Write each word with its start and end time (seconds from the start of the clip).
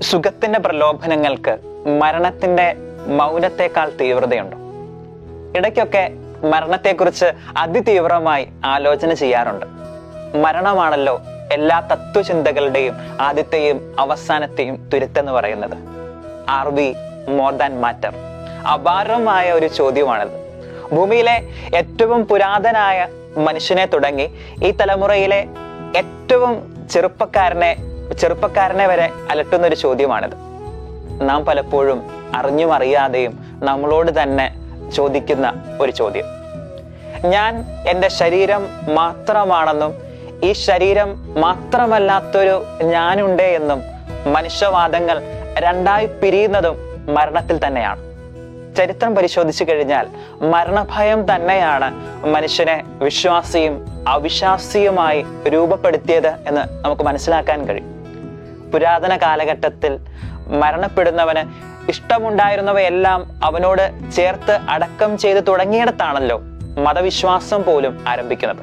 സുഖത്തിന്റെ 0.00 0.58
പ്രലോഭനങ്ങൾക്ക് 0.58 1.58
മരണത്തിന്റെ 2.00 2.74
മൗനത്തെക്കാൾ 3.06 3.92
തീവ്രതയുണ്ടോ? 4.00 4.56
ഇടയ്ക്കൊക്കെ 5.58 6.10
മരണത്തെക്കുറിച്ച് 6.44 7.26
അതിതീവ്രമായി 7.56 8.48
ആലോചന 8.64 9.12
ചെയ്യാറുണ്ട്. 9.12 9.66
മരണമാണല്ലോ 10.36 11.20
എല്ലാ 11.52 11.80
തത്വചിന്തകളുടെയും 11.80 12.94
ആദ്യത്തെയും 13.20 13.96
അവസാനത്തെയും 13.98 14.90
തുരുത്തെന്ന് 14.92 15.32
പറയുന്നത്. 15.32 15.76
Are 16.48 16.68
we 16.68 16.94
more 17.28 17.52
than 17.52 17.80
matter. 17.80 18.14
അപാരമായ 18.72 19.52
ഒരു 19.52 19.66
ചോദ്യമാണിത്. 19.66 20.44
ഭൂമിയിലെ 20.92 21.48
ഏറ്റവും 21.74 22.24
പുരാതനായ 22.24 23.08
മനുഷ്യനെ 23.36 23.86
തുടങ്ങി 23.86 24.30
ഈ 24.64 24.70
തലമുറയിലെ 24.70 25.46
ഏറ്റവും 25.96 26.74
ചെറുപ്പക്കാരനെ 26.90 27.76
ചെറുപ്പക്കാരനെ 28.12 28.86
വരെ 28.86 29.10
അലട്ടുന്ന 29.30 29.66
ഒരു 29.66 29.74
ചോദ്യമാണിത്. 29.74 30.32
നാം 31.22 31.44
പലപ്പോഴും 31.44 32.02
അറിഞ്ഞും 32.34 32.72
അറിയാതെയും 32.72 33.60
നമ്മളോട് 33.62 34.22
തന്നെ 34.22 34.54
ചോദിക്കുന്ന 34.94 35.76
ഒരു 35.80 35.90
ചോദ്യം. 35.90 36.24
ഞാൻ 37.30 37.64
എന്റെ 37.88 38.08
ശരീരം 38.08 38.68
മാത്രമാണെന്നും 38.94 39.94
ഈ 40.44 40.52
ശരീരം 40.52 41.40
മാത്രമല്ലാത്തൊരു 41.40 42.64
ഞാനുണ്ട് 42.82 43.42
എന്നും 43.42 43.82
മനുഷ്യവാദങ്ങൾ 44.32 45.22
രണ്ടായി 45.54 46.06
പിരിയുന്നതും 46.06 46.76
മരണത്തിൽ 47.14 47.66
തന്നെയാണ്. 47.66 48.14
ചരിത്രം 48.76 49.14
പരിശോധിച്ചു 49.14 49.64
കഴിഞ്ഞാൽ 49.64 50.06
മരണഭയം 50.40 51.34
തന്നെയാണ് 51.34 51.94
മനുഷ്യനെ 52.26 52.84
വിശ്വാസിയും 53.02 54.04
അവിശ്വാസിയുമായി 54.08 55.24
രൂപപ്പെടുത്തിയത് 55.48 56.28
എന്ന് 56.28 56.84
നമുക്ക് 56.84 57.02
മനസ്സിലാക്കാൻ 57.02 57.64
കഴിയും. 57.64 57.93
പുരാതന 58.74 59.16
കാലഘട്ടത്തിൽ 59.16 59.92
മരണപ്പെടുന്നവന് 60.62 61.42
ഇഷ്ടമുണ്ടായിരുന്നവയെല്ലാം 61.90 63.20
അവനോട് 63.44 63.84
ചേർത്ത് 64.16 64.54
അടക്കം 64.68 65.18
ചെയ്ത് 65.18 65.40
തുടങ്ങിയിടത്താണല്ലോ 65.48 66.38
മതവിശ്വാസം 66.86 67.64
പോലും 67.64 68.04
ആരംഭിക്കുന്നത്. 68.08 68.62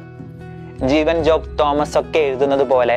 ജീവൻ 0.88 1.24
ജോബ് 1.24 1.58
തോമസ് 1.58 1.98
ഒക്കെ 1.98 2.18
എഴുതുന്നത് 2.18 2.64
പോലെ 2.70 2.96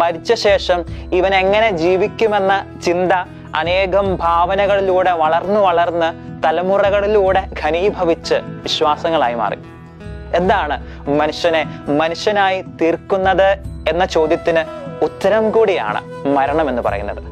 മരിച്ച 0.00 0.32
ശേഷം 0.32 0.80
ഇവൻ 1.12 1.34
എങ്ങനെ 1.34 1.70
ജീവിക്കുമെന്ന 1.70 2.52
ചിന്ത 2.84 3.12
അനേകം 3.54 4.16
ഭാവനകളിലൂടെ 4.16 5.12
വളർന്നു 5.22 5.60
വളർന്ന് 5.60 6.10
തലമുറകളിലൂടെ 6.44 7.42
ഘനീഭവിച്ച് 7.62 8.34
വിശ്വാസങ്ങളായി 8.64 9.34
മാറി. 9.34 9.58
എന്താണ് 10.34 10.76
മനുഷ്യനെ 11.20 11.62
മനുഷ്യനായി 12.00 12.62
തീർക്കുന്നത് 12.80 13.48
എന്ന 13.88 14.04
ചോദ്യത്തിന് 14.04 14.62
ഉത്തരം 15.02 15.50
കൂടിയാണ് 15.50 16.26
മരണം 16.26 16.68
എന്ന് 16.68 16.82
പറയുന്നത്. 16.82 17.22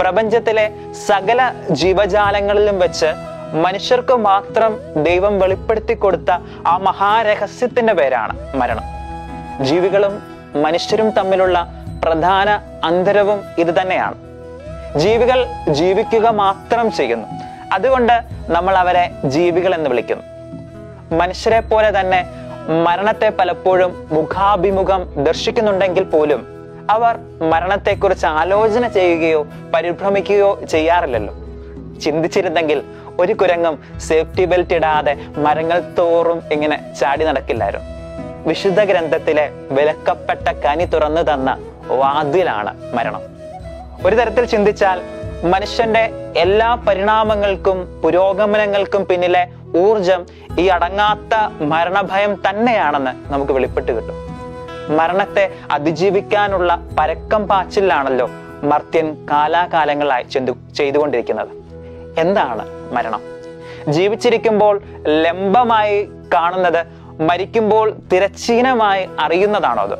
പ്രപഞ്ചത്തിലെ 0.00 0.70
സകല 1.06 1.52
ജീവജാലങ്ങളിലും 1.70 2.78
വെച്ച് 2.78 3.06
മനുഷ്യർക്ക് 3.52 4.14
മാത്രം 4.14 4.80
ദൈവം 5.02 5.38
വെളിപ്പെടുത്തി 5.38 5.94
കൊടുത്ത 5.94 6.30
ആ 6.66 6.76
മഹാരഹസ്യത്തിന്റെ 6.76 7.92
പേരാണ് 7.92 8.56
മരണം. 8.56 8.82
ജീവികളും 9.64 10.22
മനുഷ്യരും 10.62 11.10
തമ്മിലുള്ള 11.10 11.66
പ്രധാന 12.04 12.60
അന്തരവും 12.84 13.40
ഇത് 13.58 13.80
തന്നെയാണ്. 13.80 14.14
ജീവികൾ 14.98 15.46
ജീവിക്കുക 15.68 16.28
മാത്രം 16.28 16.92
ചെയ്യുന്നു. 16.92 17.28
അതുകൊണ്ട് 17.72 18.22
നമ്മൾ 18.48 18.74
അവരെ 18.76 19.10
ജീവികൾ 19.24 19.74
എന്ന് 19.74 19.90
വിളിക്കുന്നു. 19.90 20.24
മനുഷ്യരെ 21.16 21.60
പോലെ 21.60 22.00
തന്നെ 22.00 22.26
മരണത്തെ 22.84 23.28
പലപ്പോഴും 23.28 24.08
മുഖാഭിമുഖം 24.12 25.24
ദർശിക്കുന്നുണ്ടെങ്കിൽ 25.24 26.02
പോലും 26.02 26.57
അവർ 26.90 27.18
മരണത്തെക്കുറിച്ച് 27.50 28.26
ആലോചന 28.26 28.88
ചെയ്യുകയോ 28.88 29.46
പരിഭ്രമിക്കുകയോ 29.74 30.60
ചെയ്യാറില്ലല്ലോ. 30.70 31.34
ചിന്തിച്ചിരുന്നെങ്കിൽ 32.00 32.82
ഒരു 33.20 33.32
കുരങ്ങും 33.32 33.82
സേഫ്റ്റി 33.98 34.44
ബെൽറ്റ് 34.44 34.74
ഇടാതെ 34.74 35.16
മരങ്ങൾ 35.36 35.82
തോറും 35.98 36.42
ഇങ്ങനെ 36.52 36.94
ചാടി 37.00 37.24
നടക്കില്ലായിരുന്നു. 37.24 37.86
വിശുദ്ധ 38.48 38.84
ഗ്രന്ഥത്തിലെ 38.84 39.50
വിലക്കപ്പെട്ട 39.70 40.48
കനി 40.48 40.84
തുറന്നു 40.84 41.20
തന്ന 41.20 41.58
വാതിലാണ് 41.86 42.94
മരണം. 42.94 43.22
ഒരു 44.06 44.16
തരത്തിൽ 44.16 44.44
ചിന്തിച്ചാൽ 44.44 45.02
മനുഷ്യന്റെ 45.44 46.32
എല്ലാ 46.36 46.74
പരിണാമങ്ങൾക്കും 46.74 48.00
പുരോഗമനങ്ങൾക്കും 48.02 49.06
പിന്നിലെ 49.06 49.48
ഊർജം 49.76 50.26
ഈ 50.58 50.66
അടങ്ങാത്ത 50.66 51.34
മരണഭയം 51.60 52.34
തന്നെയാണെന്ന് 52.48 53.32
നമുക്ക് 53.32 53.52
വെളിപ്പെട്ട് 53.52 53.92
കിട്ടും. 53.92 54.27
മരണത്തെ 54.90 55.54
അതിജീവിക്കാനുള്ള 55.70 56.88
പരക്കം 56.98 57.48
പാച്ചിലാണല്ലോ 57.48 58.30
മർത്യൻ 58.62 59.26
കാലാകാലങ്ങളായി 59.30 60.22
ചെന്തു 60.22 60.52
ചെയ്തുകൊണ്ടിരിക്കുന്നത്. 60.76 61.48
എന്താണ് 62.18 62.94
മരണം? 62.94 63.20
ജീവിച്ചിരിക്കുമ്പോൾ 63.88 64.82
ലംബമായി 65.06 66.08
കാണുന്നത് 66.34 66.86
മരിക്കുമ്പോൾ 67.22 67.96
തിരച്ചീനമായി 68.12 69.08
അറിയുന്നതാണോ 69.20 69.82
അത്? 69.82 69.98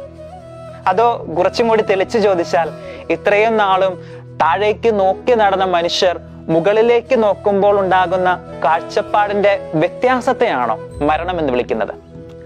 അതോ 0.89 1.27
കുറച്ചും 1.39 1.69
കൂടി 1.69 1.83
തെളിച്ചു 1.83 2.19
ചോദിച്ചാൽ 2.19 2.71
ഇത്രയും 3.11 3.57
നാളും 3.57 4.03
താഴേക്ക് 4.41 5.01
നോക്കി 5.01 5.35
നടന്ന 5.35 5.65
മനുഷ്യർ 5.65 6.21
മുകളിലേക്ക് 6.49 7.23
നോക്കുമ്പോൾ 7.23 7.81
ഉണ്ടാകുന്ന 7.81 8.45
കാഴ്ചപ്പാടിന്റെ 8.65 9.71
വ്യത്യാസത്തെയാണോ 9.75 10.79
മരണം 11.03 11.41
എന്ന് 11.41 11.53
വിളിക്കുന്നത്? 11.53 11.95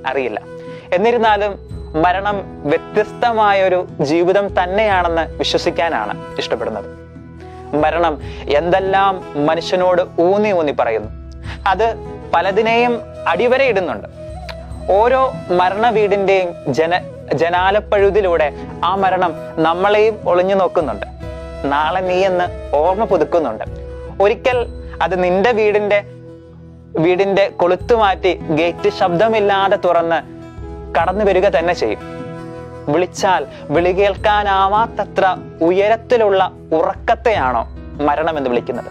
അറിയില്ല. 0.07 0.41
എന്നിരുന്നാലും 0.93 1.73
മരണം 1.95 2.69
വ്യത്യസ്തമായ 2.69 3.63
ഒരു 3.63 3.87
ജീവിതം 4.01 4.63
തന്നെയാണെന്ന് 4.63 5.37
വിശ്വസിക്കാനാണ് 5.37 6.37
ഇഷ്ടപ്പെടുന്നത്. 6.39 6.85
മരണം 7.77 8.21
എന്തെല്ലാം 8.49 9.47
മനുഷ്യനോട് 9.47 10.03
ഊന്നി 10.21 10.53
ഊന്നി 10.53 10.73
പറയുന്നു. 10.73 11.09
അത് 11.67 11.95
പലതിനെയും 12.35 13.01
അടിവരയിടുന്നുണ്ട് 13.29 14.09
ഓരോ 14.91 15.33
മരണ 15.51 15.91
വീടിന്റെയും 15.91 16.75
ജന 16.75 17.01
ജനാലപ്പഴുതിലൂടെ 17.35 18.53
ആ 18.85 18.95
മരണം 18.95 19.35
നമ്മളെയും 19.57 20.19
ഒളിഞ്ഞു 20.27 20.55
നോക്കുന്നുണ്ട്. 20.55 21.07
നാളെ 21.65 22.01
നീ 22.01 22.15
എന്ന് 22.15 22.77
ഓർമ്മ 22.77 23.05
പുതുക്കുന്നുണ്ട്. 23.05 23.65
ഒരിക്കൽ 24.23 24.67
അത് 25.03 25.25
നിന്റെ 25.25 25.53
വീടിന്റെ 25.53 26.05
വീടിന്റെ 26.99 27.49
കൊളുത്തു 27.49 27.95
മാറ്റി 27.95 28.35
ഗേറ്റ് 28.35 28.89
ശബ്ദമില്ലാതെ 28.89 29.77
തുറന്ന് 29.77 30.42
കടന്നു 30.99 31.25
വരിക 31.25 31.49
തന്നെ 31.49 31.75
ചെയ്യും. 31.75 32.01
വിളിച്ചാൽ 32.89 33.47
വിളി 33.71 33.93
കേൾക്കാനാവാത്തത്ര 33.93 35.37
ഉയരത്തിലുള്ള 35.61 36.53
ഉറക്കത്തെയാണോ 36.73 37.69
മരണം 38.05 38.39
എന്ന് 38.39 38.51
വിളിക്കുന്നത്. 38.51 38.91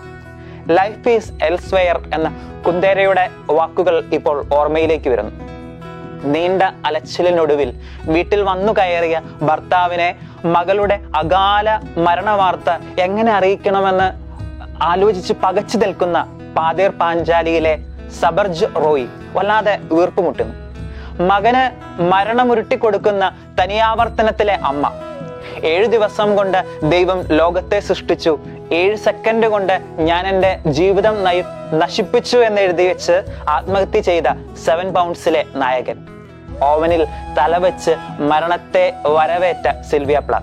ലൈഫ് 0.69 1.09
ഈസ് 1.09 1.31
എൽസ്വെയർ 1.44 1.97
എന്ന 2.13 2.28
കുന്തേരയുടെ 2.67 3.29
വാക്കുകൾ 3.50 4.03
ഇപ്പോൾ 4.13 4.45
ഓർമ്മയിലേക്ക് 4.53 5.09
വരുന്നു. 5.09 5.31
നീണ്ട 6.23 6.63
അലച്ചിലിനൊടുവിൽ 6.85 7.69
വീട്ടിൽ 8.06 8.41
വന്നു 8.44 8.73
കയറിയ 8.73 9.22
ഭർത്താവിനെ 9.41 10.16
മകളുടെ 10.45 11.00
അകാല 11.16 11.79
മരണവാർത്ത 11.97 12.69
എങ്ങനെ 13.00 13.31
അറിയിക്കണമെന്ന് 13.31 14.09
ആലോചിച്ച് 14.84 15.34
പകച്ചു 15.44 15.78
നിൽക്കുന്ന 15.78 16.19
പാതേർ 16.57 16.91
പാഞ്ചാലിയിലെ 16.91 17.78
സബർജ് 18.22 18.66
റോയ് 18.66 19.07
വല്ലാതെ 19.34 19.79
വീർപ്പുമുട്ടുന്നു. 19.91 20.60
മകന് 21.27 22.01
മരണം 22.01 22.47
കൊടുക്കുന്ന 22.75 23.35
തനിയാവർത്തനത്തിലെ 23.63 24.53
അമ്മ. 24.53 24.91
ഏഴു 25.63 25.85
ദിവസം 25.85 26.35
കൊണ്ട് 26.35 26.63
ദൈവം 26.83 27.21
ലോകത്തെ 27.27 27.79
സൃഷ്ടിച്ചു. 27.79 28.39
ഏഴ് 28.71 28.97
സെക്കൻഡ് 28.97 29.47
കൊണ്ട് 29.47 29.81
ഞാൻ 29.95 30.27
എന്റെ 30.27 30.59
ജീവിതം 30.65 31.23
നയി 31.23 31.43
നശിപ്പിച്ചു 31.73 32.37
എന്ന് 32.37 32.61
എഴുതി 32.61 32.87
വെച്ച് 32.87 33.23
ആത്മഹത്യ 33.49 33.99
ചെയ്ത 33.99 34.23
സെവൻ 34.65 34.93
പൗണ്ട്സിലെ 34.93 35.45
നായകൻ. 35.55 36.07
ഓവനിൽ 36.63 37.07
തലവെച്ച് 37.37 37.91
മരണത്തെ 38.19 38.93
വരവേറ്റ 39.05 39.81
സിൽവിയ 39.81 40.19
പ്ല 40.19 40.39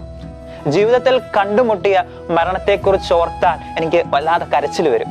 ജീവിതത്തിൽ 0.66 1.18
കണ്ടുമുട്ടിയ 1.18 2.02
മരണത്തെക്കുറിച്ച് 2.30 3.14
ഓർത്താൽ 3.14 3.58
എനിക്ക് 3.78 4.02
വല്ലാതെ 4.06 4.44
കരച്ചിൽ 4.44 4.88
വരും. 4.88 5.08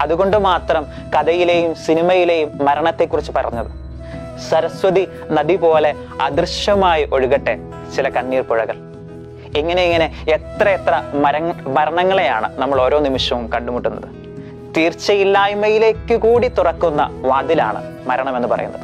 അതുകൊണ്ട് 0.00 0.36
മാത്രം 0.36 0.86
കഥയിലെയും 1.16 1.74
സിനിമയിലെയും 1.74 2.64
മരണത്തെക്കുറിച്ച് 2.64 3.32
പറഞ്ഞത്. 3.32 3.83
സരസ്വതി 4.38 5.08
നദി 5.30 5.56
പോലെ 5.56 5.94
അദൃശ്യമായി 6.20 7.08
ഒഴുകട്ടെ 7.12 7.58
ചില 7.96 8.08
കണ്ണീർ 8.08 8.42
പുഴകൾ. 8.42 8.76
ഇങ്ങനെ 9.56 9.84
ഇങ്ങനെ 9.84 10.24
എത്ര 10.28 10.68
എത്ര 10.68 11.02
മര 11.14 11.38
മരണങ്ങളെയാണ് 11.68 12.58
നമ്മൾ 12.58 12.80
ഓരോ 12.80 12.98
നിമിഷവും 12.98 13.52
കണ്ടുമുട്ടുന്നത്. 13.52 14.24
തീർച്ചയില്ലായ്മയിലേക്ക് 14.76 16.16
കൂടി 16.16 16.48
തുറക്കുന്ന 16.48 17.10
വാതിലാണ് 17.20 18.08
മരണം 18.08 18.36
എന്ന് 18.36 18.48
പറയുന്നത്. 18.48 18.80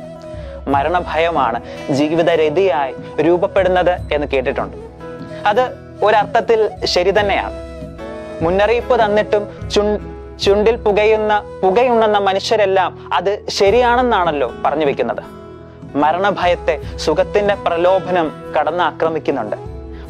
മരണഭയമാണ് 0.69 1.61
ജീവിതരതിയായി 1.91 3.23
രൂപപ്പെടുന്നത് 3.23 4.15
എന്ന് 4.15 4.27
കേട്ടിട്ടുണ്ട്. 4.27 4.77
അത് 5.47 5.61
ഒരർത്ഥത്തിൽ 6.03 6.71
ശരി 6.85 7.21
തന്നെയാണ്. 7.21 7.55
മുന്നറിയിപ്പ് 8.45 9.05
തന്നിട്ടും 9.05 9.71
ചു 9.71 9.99
ചുണ്ടിൽ 10.45 10.77
പുകയുന്ന 10.77 11.61
പുകയുണ്ടെന്ന 11.63 12.19
മനുഷ്യരെല്ലാം 12.19 13.11
അത് 13.13 13.49
ശരിയാണെന്നാണല്ലോ 13.49 14.53
പറഞ്ഞു 14.65 14.87
വെക്കുന്നത്. 14.87 15.40
മരണഭയത്തെ 15.95 16.75
സുഖത്തിന്റെ 16.99 17.55
പ്രലോഭനം 17.55 18.27
കടന്ന് 18.57 18.83
ആക്രമിക്കുന്നുണ്ട്. 18.83 19.57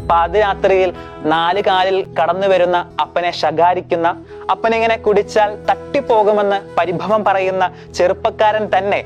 പാതിരാത്രിയിൽ 0.09 0.93
നാല് 1.25 1.61
കാലിൽ 1.61 2.05
കടന്നു 2.21 2.49
വരുന്ന 2.49 2.87
അപ്പനെ 3.00 3.31
ശകാരിക്കുന്ന 3.31 4.09
അപ്പനിങ്ങനെ 4.50 4.97
കുടിച്ചാൽ 4.97 5.67
തട്ടിപ്പോകുമെന്ന് 5.71 6.61
പരിഭവം 6.79 7.25
പറയുന്ന 7.25 7.65
ചെറുപ്പക്കാരൻ 7.94 8.69
തന്നെ 8.77 9.00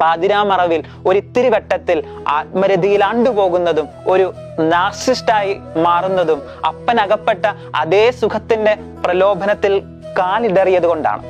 പാതിരാമറവിൽ 0.00 0.84
ഒരിത്തിരി 1.06 1.48
വട്ടത്തിൽ 1.48 2.02
ആത്മരതിയിൽ 2.26 3.04
ആണ്ടുപോകുന്നതും 3.04 3.88
ഒരു 4.06 4.32
നാർസിസ്റ്റായി 4.58 5.60
മാറുന്നതും 5.76 6.42
അപ്പനകപ്പെട്ട 6.66 7.44
അതേ 7.74 8.10
സുഖത്തിന്റെ 8.10 8.74
പ്രലോഭനത്തിൽ 9.04 9.82
കാലിടറിയത് 10.18 10.86
കൊണ്ടാണ് 10.86 11.22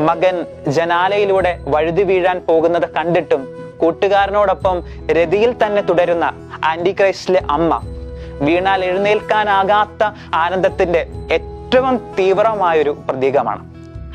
മകൻ 0.00 0.46
ജനാലയിലൂടെ 0.68 1.58
വഴുതി 1.66 2.02
വീഴാൻ 2.02 2.40
പോകുന്നത് 2.48 2.94
കണ്ടിട്ടും 2.94 3.48
കൂട്ടുകാരനോടൊപ്പം 3.76 4.82
രതിയിൽ 5.12 5.54
തന്നെ 5.66 5.82
തുടരുന്ന 5.82 6.24
ആന്റി 6.64 6.90
ക്രൈസ്റ്റിലെ 6.90 7.42
അമ്മ. 7.50 7.80
വീണാൽ 8.40 8.84
എഴുന്നേൽക്കാനാകാത്ത 8.84 10.10
ആനന്ദത്തിന്റെ 10.34 11.06
ഏറ്റവും 11.32 12.14
തീവ്രമായൊരു 12.18 12.90
പ്രതീകമാണ്. 12.90 13.64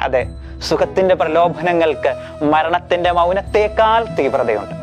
അതെ 0.02 0.28
സുഖത്തിന്റെ 0.60 1.16
പ്രലോഭനങ്ങൾക്ക് 1.16 2.44
മരണത്തിന്റെ 2.44 3.12
മൗനത്തേക്കാൾ 3.12 4.06
തീവ്രതയുണ്ട്. 4.20 4.83